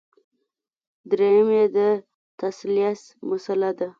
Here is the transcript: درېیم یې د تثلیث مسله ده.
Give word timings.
درېیم 1.09 1.47
یې 1.57 1.65
د 1.75 1.77
تثلیث 2.39 3.01
مسله 3.29 3.69
ده. 3.77 3.87